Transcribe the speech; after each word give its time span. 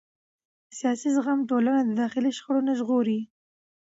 سیاسي 0.77 1.09
زغم 1.15 1.39
ټولنه 1.49 1.81
د 1.83 1.91
داخلي 2.01 2.31
شخړو 2.37 2.61
نه 2.67 2.73
ژغوري 2.79 3.19